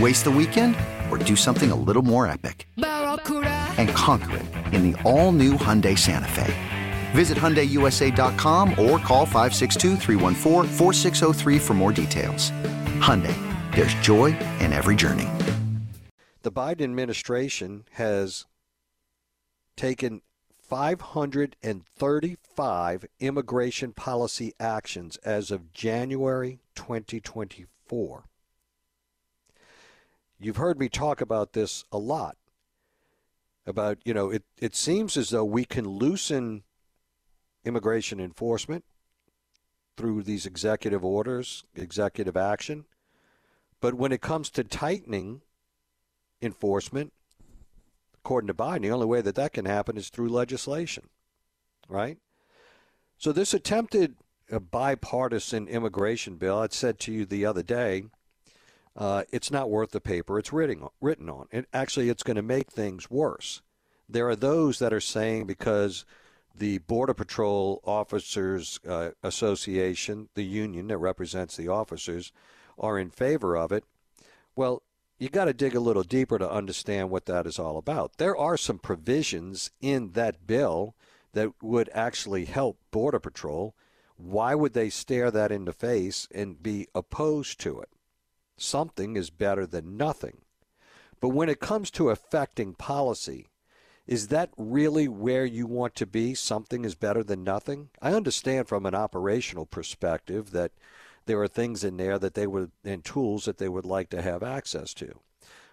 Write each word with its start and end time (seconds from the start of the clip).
Waste 0.00 0.24
the 0.24 0.30
weekend 0.30 0.74
or 1.08 1.18
do 1.18 1.36
something 1.36 1.70
a 1.70 1.76
little 1.76 2.02
more 2.02 2.26
epic? 2.26 2.66
And 2.76 3.88
conquer 3.90 4.38
it 4.38 4.46
in 4.74 4.90
the 4.90 5.00
all 5.02 5.30
new 5.30 5.52
Hyundai 5.52 5.96
Santa 5.96 6.26
Fe. 6.26 6.52
Visit 7.12 7.38
HyundaiUSA.com 7.38 8.70
or 8.70 8.98
call 8.98 9.24
562 9.24 11.60
for 11.60 11.74
more 11.74 11.92
details. 11.92 12.50
Hyundai, 12.98 13.36
there's 13.72 13.94
joy 13.94 14.36
in 14.58 14.72
every 14.72 14.96
journey. 14.96 15.28
The 16.42 16.50
Biden 16.50 16.82
administration 16.82 17.84
has 17.92 18.46
taken 19.76 20.22
535 20.50 23.04
immigration 23.20 23.92
policy 23.92 24.52
actions 24.58 25.18
as 25.18 25.52
of 25.52 25.72
January 25.72 26.58
2024. 26.74 28.24
You've 30.44 30.56
heard 30.56 30.78
me 30.78 30.90
talk 30.90 31.22
about 31.22 31.54
this 31.54 31.86
a 31.90 31.96
lot. 31.96 32.36
About, 33.66 33.96
you 34.04 34.12
know, 34.12 34.28
it, 34.28 34.42
it 34.60 34.76
seems 34.76 35.16
as 35.16 35.30
though 35.30 35.44
we 35.44 35.64
can 35.64 35.88
loosen 35.88 36.64
immigration 37.64 38.20
enforcement 38.20 38.84
through 39.96 40.22
these 40.22 40.44
executive 40.44 41.02
orders, 41.02 41.64
executive 41.74 42.36
action. 42.36 42.84
But 43.80 43.94
when 43.94 44.12
it 44.12 44.20
comes 44.20 44.50
to 44.50 44.64
tightening 44.64 45.40
enforcement, 46.42 47.14
according 48.14 48.48
to 48.48 48.54
Biden, 48.54 48.82
the 48.82 48.90
only 48.90 49.06
way 49.06 49.22
that 49.22 49.36
that 49.36 49.54
can 49.54 49.64
happen 49.64 49.96
is 49.96 50.10
through 50.10 50.28
legislation, 50.28 51.08
right? 51.88 52.18
So 53.16 53.32
this 53.32 53.54
attempted 53.54 54.16
a 54.50 54.60
bipartisan 54.60 55.68
immigration 55.68 56.36
bill, 56.36 56.58
I 56.58 56.66
said 56.70 56.98
to 57.00 57.12
you 57.12 57.24
the 57.24 57.46
other 57.46 57.62
day, 57.62 58.04
uh, 58.96 59.24
it's 59.32 59.50
not 59.50 59.70
worth 59.70 59.90
the 59.90 60.00
paper 60.00 60.38
it's 60.38 60.52
written, 60.52 60.86
written 61.00 61.28
on. 61.28 61.48
Actually, 61.72 62.08
it's 62.08 62.22
going 62.22 62.36
to 62.36 62.42
make 62.42 62.70
things 62.70 63.10
worse. 63.10 63.60
There 64.08 64.28
are 64.28 64.36
those 64.36 64.78
that 64.78 64.92
are 64.92 65.00
saying 65.00 65.46
because 65.46 66.04
the 66.56 66.78
Border 66.78 67.14
Patrol 67.14 67.80
Officers 67.84 68.78
uh, 68.88 69.10
Association, 69.22 70.28
the 70.34 70.44
union 70.44 70.88
that 70.88 70.98
represents 70.98 71.56
the 71.56 71.68
officers, 71.68 72.32
are 72.78 72.98
in 72.98 73.10
favor 73.10 73.56
of 73.56 73.72
it. 73.72 73.84
Well, 74.54 74.82
you 75.18 75.28
got 75.28 75.46
to 75.46 75.52
dig 75.52 75.74
a 75.74 75.80
little 75.80 76.02
deeper 76.02 76.38
to 76.38 76.50
understand 76.50 77.10
what 77.10 77.26
that 77.26 77.46
is 77.46 77.58
all 77.58 77.78
about. 77.78 78.18
There 78.18 78.36
are 78.36 78.56
some 78.56 78.78
provisions 78.78 79.70
in 79.80 80.12
that 80.12 80.46
bill 80.46 80.94
that 81.32 81.50
would 81.62 81.90
actually 81.92 82.44
help 82.44 82.78
Border 82.90 83.20
Patrol. 83.20 83.74
Why 84.16 84.54
would 84.54 84.74
they 84.74 84.90
stare 84.90 85.30
that 85.30 85.50
in 85.50 85.64
the 85.64 85.72
face 85.72 86.28
and 86.32 86.62
be 86.62 86.86
opposed 86.94 87.58
to 87.60 87.80
it? 87.80 87.88
Something 88.56 89.16
is 89.16 89.30
better 89.30 89.66
than 89.66 89.96
nothing. 89.96 90.38
But 91.20 91.30
when 91.30 91.48
it 91.48 91.60
comes 91.60 91.90
to 91.92 92.10
affecting 92.10 92.74
policy, 92.74 93.48
is 94.06 94.28
that 94.28 94.50
really 94.56 95.08
where 95.08 95.46
you 95.46 95.66
want 95.66 95.94
to 95.96 96.06
be? 96.06 96.34
Something 96.34 96.84
is 96.84 96.94
better 96.94 97.24
than 97.24 97.42
nothing? 97.42 97.88
I 98.02 98.12
understand 98.12 98.68
from 98.68 98.84
an 98.84 98.94
operational 98.94 99.64
perspective 99.64 100.50
that 100.50 100.72
there 101.26 101.40
are 101.40 101.48
things 101.48 101.84
in 101.84 101.96
there 101.96 102.18
that 102.18 102.34
they 102.34 102.46
would 102.46 102.72
and 102.84 103.04
tools 103.04 103.46
that 103.46 103.58
they 103.58 103.68
would 103.68 103.86
like 103.86 104.10
to 104.10 104.22
have 104.22 104.42
access 104.42 104.92
to. 104.94 105.20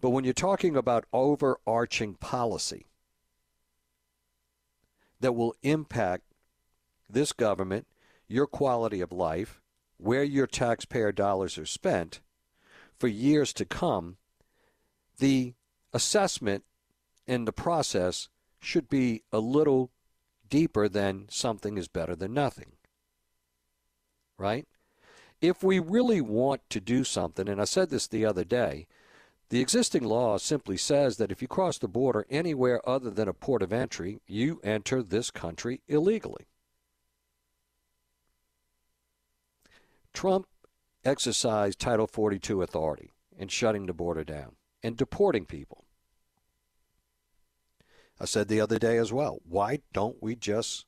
But 0.00 0.10
when 0.10 0.24
you're 0.24 0.32
talking 0.32 0.76
about 0.76 1.04
overarching 1.12 2.14
policy 2.14 2.86
that 5.20 5.32
will 5.32 5.54
impact 5.62 6.24
this 7.08 7.32
government, 7.32 7.86
your 8.26 8.46
quality 8.46 9.00
of 9.00 9.12
life, 9.12 9.60
where 9.98 10.24
your 10.24 10.46
taxpayer 10.46 11.12
dollars 11.12 11.58
are 11.58 11.66
spent, 11.66 12.20
for 12.98 13.08
years 13.08 13.52
to 13.54 13.64
come, 13.64 14.16
the 15.18 15.54
assessment 15.92 16.64
and 17.26 17.46
the 17.46 17.52
process 17.52 18.28
should 18.60 18.88
be 18.88 19.22
a 19.32 19.38
little 19.38 19.90
deeper 20.48 20.88
than 20.88 21.26
something 21.28 21.76
is 21.76 21.88
better 21.88 22.14
than 22.14 22.34
nothing. 22.34 22.72
Right? 24.38 24.66
If 25.40 25.62
we 25.62 25.78
really 25.78 26.20
want 26.20 26.62
to 26.70 26.80
do 26.80 27.04
something, 27.04 27.48
and 27.48 27.60
I 27.60 27.64
said 27.64 27.90
this 27.90 28.06
the 28.06 28.24
other 28.24 28.44
day, 28.44 28.86
the 29.50 29.60
existing 29.60 30.02
law 30.02 30.38
simply 30.38 30.76
says 30.76 31.16
that 31.18 31.30
if 31.30 31.42
you 31.42 31.48
cross 31.48 31.78
the 31.78 31.86
border 31.86 32.26
anywhere 32.30 32.80
other 32.88 33.10
than 33.10 33.28
a 33.28 33.34
port 33.34 33.62
of 33.62 33.72
entry, 33.72 34.20
you 34.26 34.60
enter 34.64 35.02
this 35.02 35.30
country 35.30 35.80
illegally. 35.86 36.46
Trump 40.12 40.46
exercise 41.04 41.76
Title 41.76 42.06
42 42.06 42.62
authority 42.62 43.10
in 43.38 43.48
shutting 43.48 43.86
the 43.86 43.92
border 43.92 44.24
down 44.24 44.56
and 44.82 44.96
deporting 44.96 45.46
people. 45.46 45.84
I 48.20 48.26
said 48.26 48.48
the 48.48 48.60
other 48.60 48.78
day 48.78 48.96
as 48.96 49.12
well, 49.12 49.40
why 49.44 49.80
don't 49.92 50.22
we 50.22 50.36
just 50.36 50.86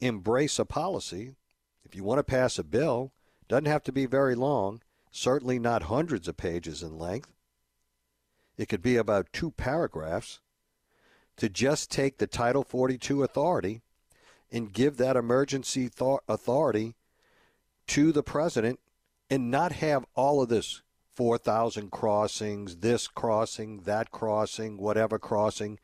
embrace 0.00 0.58
a 0.58 0.64
policy? 0.64 1.34
If 1.84 1.94
you 1.94 2.04
want 2.04 2.18
to 2.18 2.24
pass 2.24 2.58
a 2.58 2.64
bill, 2.64 3.12
doesn't 3.48 3.66
have 3.66 3.82
to 3.84 3.92
be 3.92 4.06
very 4.06 4.34
long, 4.34 4.82
certainly 5.10 5.58
not 5.58 5.84
hundreds 5.84 6.28
of 6.28 6.36
pages 6.36 6.82
in 6.82 6.98
length. 6.98 7.30
It 8.58 8.68
could 8.68 8.82
be 8.82 8.96
about 8.96 9.32
two 9.32 9.50
paragraphs 9.52 10.40
to 11.36 11.48
just 11.48 11.90
take 11.90 12.18
the 12.18 12.26
Title 12.26 12.64
42 12.64 13.22
authority 13.22 13.82
and 14.50 14.72
give 14.72 14.96
that 14.96 15.16
emergency 15.16 15.90
authority 16.28 16.94
to 17.88 18.12
the 18.12 18.22
president 18.22 18.80
and 19.30 19.50
not 19.50 19.72
have 19.72 20.04
all 20.14 20.42
of 20.42 20.48
this 20.48 20.82
4,000 21.14 21.90
crossings, 21.90 22.76
this 22.76 23.08
crossing, 23.08 23.82
that 23.82 24.10
crossing, 24.10 24.76
whatever 24.76 25.18
crossing. 25.18 25.78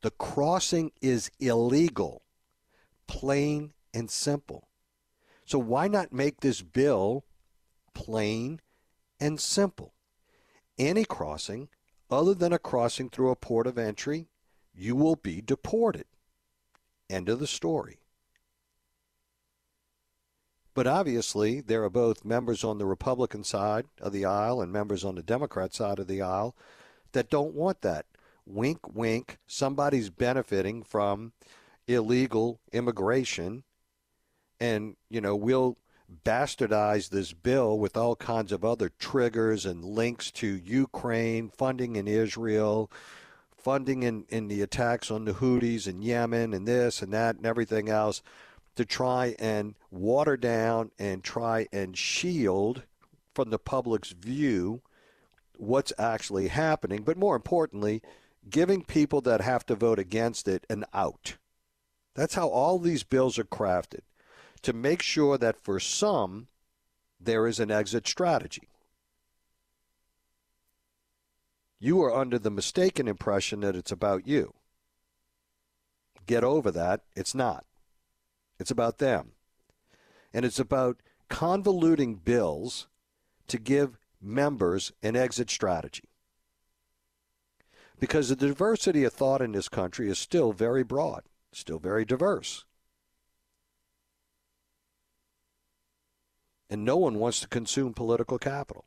The 0.00 0.10
crossing 0.12 0.92
is 1.02 1.30
illegal, 1.38 2.22
plain 3.06 3.72
and 3.92 4.10
simple. 4.10 4.68
So 5.44 5.58
why 5.58 5.88
not 5.88 6.12
make 6.12 6.40
this 6.40 6.62
bill 6.62 7.24
plain 7.94 8.60
and 9.20 9.40
simple? 9.40 9.94
Any 10.78 11.04
crossing 11.04 11.68
other 12.10 12.34
than 12.34 12.52
a 12.52 12.58
crossing 12.58 13.10
through 13.10 13.30
a 13.30 13.36
port 13.36 13.66
of 13.66 13.76
entry, 13.76 14.28
you 14.74 14.96
will 14.96 15.16
be 15.16 15.40
deported. 15.40 16.06
End 17.10 17.28
of 17.28 17.40
the 17.40 17.46
story. 17.46 17.98
But 20.78 20.86
obviously, 20.86 21.60
there 21.60 21.82
are 21.82 21.90
both 21.90 22.24
members 22.24 22.62
on 22.62 22.78
the 22.78 22.86
Republican 22.86 23.42
side 23.42 23.86
of 24.00 24.12
the 24.12 24.24
aisle 24.24 24.60
and 24.60 24.70
members 24.70 25.04
on 25.04 25.16
the 25.16 25.24
Democrat 25.24 25.74
side 25.74 25.98
of 25.98 26.06
the 26.06 26.22
aisle 26.22 26.54
that 27.10 27.28
don't 27.28 27.52
want 27.52 27.80
that. 27.80 28.06
Wink, 28.46 28.94
wink, 28.94 29.38
somebody's 29.44 30.08
benefiting 30.08 30.84
from 30.84 31.32
illegal 31.88 32.60
immigration, 32.72 33.64
and, 34.60 34.94
you 35.10 35.20
know, 35.20 35.34
we'll 35.34 35.78
bastardize 36.24 37.10
this 37.10 37.32
bill 37.32 37.76
with 37.76 37.96
all 37.96 38.14
kinds 38.14 38.52
of 38.52 38.64
other 38.64 38.92
triggers 39.00 39.66
and 39.66 39.84
links 39.84 40.30
to 40.30 40.46
Ukraine, 40.46 41.50
funding 41.50 41.96
in 41.96 42.06
Israel, 42.06 42.88
funding 43.56 44.04
in, 44.04 44.26
in 44.28 44.46
the 44.46 44.62
attacks 44.62 45.10
on 45.10 45.24
the 45.24 45.32
Houthis 45.32 45.88
in 45.88 46.02
Yemen, 46.02 46.54
and 46.54 46.68
this 46.68 47.02
and 47.02 47.12
that 47.12 47.34
and 47.34 47.46
everything 47.46 47.88
else 47.88 48.22
to 48.78 48.84
try 48.84 49.34
and 49.40 49.74
water 49.90 50.36
down 50.36 50.92
and 51.00 51.24
try 51.24 51.66
and 51.72 51.98
shield 51.98 52.84
from 53.34 53.50
the 53.50 53.58
public's 53.58 54.12
view 54.12 54.82
what's 55.56 55.92
actually 55.98 56.46
happening, 56.46 57.02
but 57.02 57.16
more 57.16 57.34
importantly, 57.34 58.00
giving 58.48 58.84
people 58.84 59.20
that 59.20 59.40
have 59.40 59.66
to 59.66 59.74
vote 59.74 59.98
against 59.98 60.46
it 60.46 60.64
an 60.70 60.84
out. 60.94 61.38
That's 62.14 62.36
how 62.36 62.46
all 62.46 62.78
these 62.78 63.02
bills 63.02 63.36
are 63.36 63.42
crafted 63.42 64.02
to 64.62 64.72
make 64.72 65.02
sure 65.02 65.36
that 65.36 65.58
for 65.58 65.80
some, 65.80 66.46
there 67.20 67.48
is 67.48 67.58
an 67.58 67.72
exit 67.72 68.06
strategy. 68.06 68.68
You 71.80 72.00
are 72.02 72.14
under 72.14 72.38
the 72.38 72.48
mistaken 72.48 73.08
impression 73.08 73.58
that 73.62 73.74
it's 73.74 73.90
about 73.90 74.28
you. 74.28 74.54
Get 76.26 76.44
over 76.44 76.70
that. 76.70 77.00
It's 77.16 77.34
not. 77.34 77.64
It's 78.58 78.70
about 78.70 78.98
them. 78.98 79.32
And 80.32 80.44
it's 80.44 80.58
about 80.58 81.00
convoluting 81.30 82.22
bills 82.24 82.88
to 83.48 83.58
give 83.58 83.98
members 84.20 84.92
an 85.02 85.16
exit 85.16 85.50
strategy. 85.50 86.08
Because 88.00 88.28
the 88.28 88.36
diversity 88.36 89.04
of 89.04 89.12
thought 89.12 89.42
in 89.42 89.52
this 89.52 89.68
country 89.68 90.08
is 90.08 90.18
still 90.18 90.52
very 90.52 90.84
broad, 90.84 91.22
still 91.52 91.78
very 91.78 92.04
diverse. 92.04 92.64
And 96.70 96.84
no 96.84 96.96
one 96.96 97.18
wants 97.18 97.40
to 97.40 97.48
consume 97.48 97.94
political 97.94 98.38
capital. 98.38 98.84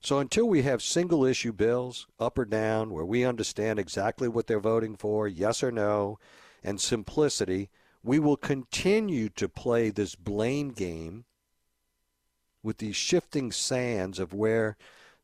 So 0.00 0.18
until 0.18 0.46
we 0.46 0.62
have 0.62 0.82
single 0.82 1.24
issue 1.24 1.52
bills, 1.52 2.06
up 2.20 2.38
or 2.38 2.44
down, 2.44 2.90
where 2.90 3.06
we 3.06 3.24
understand 3.24 3.78
exactly 3.78 4.28
what 4.28 4.46
they're 4.46 4.60
voting 4.60 4.96
for, 4.96 5.26
yes 5.26 5.62
or 5.62 5.72
no, 5.72 6.18
and 6.64 6.80
simplicity, 6.80 7.68
we 8.02 8.18
will 8.18 8.36
continue 8.36 9.28
to 9.28 9.48
play 9.48 9.90
this 9.90 10.14
blame 10.14 10.70
game 10.70 11.24
with 12.62 12.78
these 12.78 12.96
shifting 12.96 13.52
sands 13.52 14.18
of 14.18 14.32
where 14.32 14.76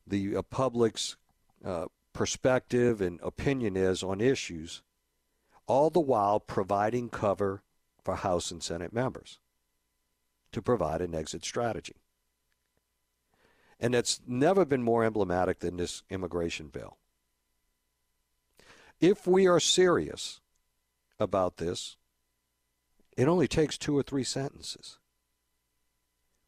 the 0.05 0.37
uh, 0.37 0.41
public's 0.43 1.17
uh, 1.65 1.85
perspective 2.13 3.01
and 3.01 3.19
opinion 3.21 3.75
is 3.75 4.03
on 4.03 4.21
issues, 4.21 4.83
all 5.65 5.89
the 5.89 5.99
while 5.99 6.39
providing 6.39 7.09
cover 7.09 7.63
for 8.03 8.15
House 8.15 8.51
and 8.51 8.61
Senate 8.61 8.93
members 8.93 9.39
to 10.51 10.61
provide 10.61 11.01
an 11.01 11.15
exit 11.15 11.43
strategy. 11.43 11.95
And 13.79 13.95
it's 13.95 14.21
never 14.27 14.65
been 14.65 14.83
more 14.83 15.03
emblematic 15.03 15.59
than 15.59 15.77
this 15.77 16.03
immigration 16.09 16.67
bill. 16.67 16.97
If 18.99 19.25
we 19.25 19.47
are 19.47 19.59
serious 19.59 20.40
about 21.21 21.57
this, 21.57 21.97
it 23.15 23.27
only 23.27 23.47
takes 23.47 23.77
two 23.77 23.97
or 23.97 24.03
three 24.03 24.23
sentences. 24.23 24.97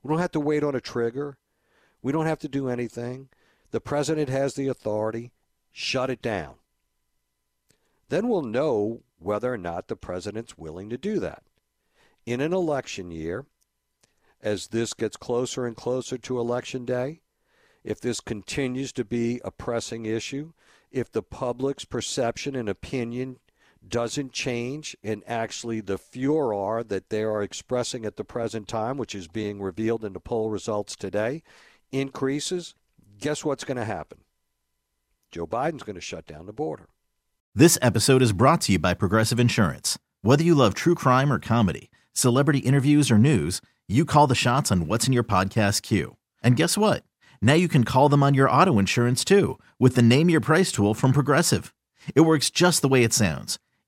We 0.02 0.10
don't 0.10 0.20
have 0.20 0.32
to 0.32 0.40
wait 0.40 0.64
on 0.64 0.76
a 0.76 0.82
trigger. 0.82 1.38
We 2.02 2.12
don't 2.12 2.26
have 2.26 2.40
to 2.40 2.48
do 2.48 2.68
anything. 2.68 3.30
The 3.72 3.80
president 3.80 4.30
has 4.30 4.56
the 4.56 4.68
authority. 4.68 5.32
Shut 5.72 6.10
it 6.10 6.22
down. 6.22 6.56
Then 8.10 8.28
we'll 8.28 8.44
know 8.44 9.04
whether 9.18 9.54
or 9.54 9.58
not 9.58 9.88
the 9.88 9.96
president's 9.96 10.58
willing 10.58 10.90
to 10.90 10.98
do 10.98 11.20
that. 11.20 11.44
In 12.26 12.42
an 12.42 12.54
election 12.54 13.12
year, 13.12 13.46
as 14.42 14.68
this 14.68 14.94
gets 14.94 15.18
closer 15.18 15.66
and 15.66 15.76
closer 15.76 16.18
to 16.18 16.40
election 16.40 16.86
day, 16.86 17.22
if 17.84 18.00
this 18.00 18.20
continues 18.20 18.92
to 18.94 19.06
be 19.06 19.42
a 19.44 19.52
pressing 19.52 20.06
issue, 20.06 20.54
if 20.92 21.12
the 21.12 21.24
public's 21.24 21.86
perception 21.86 22.56
and 22.56 22.70
opinion 22.70 23.40
doesn't 23.88 24.32
change 24.32 24.96
and 25.04 25.24
actually 25.28 25.82
the 25.82 25.98
furor 25.98 26.84
that 26.84 27.10
they 27.10 27.24
are 27.24 27.42
expressing 27.42 28.06
at 28.06 28.18
the 28.18 28.24
present 28.24 28.68
time, 28.68 28.98
which 28.98 29.16
is 29.16 29.28
being 29.28 29.62
revealed 29.62 30.04
in 30.04 30.14
the 30.14 30.20
poll 30.20 30.50
results 30.50 30.96
today, 30.96 31.44
increases, 31.92 32.76
guess 33.20 33.44
what's 33.46 33.64
going 33.64 33.78
to 33.78 33.86
happen? 33.86 34.20
Joe 35.32 35.48
Biden's 35.48 35.84
going 35.84 35.96
to 35.96 36.02
shut 36.02 36.26
down 36.26 36.46
the 36.46 36.54
border. 36.54 36.90
This 37.56 37.78
episode 37.82 38.22
is 38.22 38.34
brought 38.34 38.62
to 38.62 38.74
you 38.74 38.80
by 38.80 38.94
Progressive 38.94 39.40
Insurance. 39.40 40.00
Whether 40.22 40.44
you 40.44 40.56
love 40.56 40.74
true 40.74 40.96
crime 40.96 41.32
or 41.32 41.40
comedy, 41.40 41.92
celebrity 42.14 42.60
interviews 42.60 43.12
or 43.12 43.18
news, 43.18 43.62
you 43.88 44.06
call 44.06 44.28
the 44.28 44.36
shots 44.36 44.72
on 44.72 44.88
what's 44.88 45.08
in 45.08 45.14
your 45.14 45.24
podcast 45.24 45.82
queue. 45.82 46.18
And 46.42 46.56
guess 46.56 46.78
what? 46.78 47.04
Now 47.42 47.54
you 47.54 47.68
can 47.68 47.84
call 47.84 48.10
them 48.10 48.24
on 48.24 48.34
your 48.34 48.50
auto 48.50 48.80
insurance 48.80 49.24
too 49.26 49.60
with 49.80 49.96
the 49.96 50.02
Name 50.02 50.30
Your 50.30 50.42
Price 50.42 50.72
tool 50.72 50.94
from 50.94 51.12
Progressive. 51.12 51.74
It 52.16 52.22
works 52.22 52.50
just 52.50 52.82
the 52.82 52.88
way 52.88 53.04
it 53.04 53.14
sounds 53.14 53.60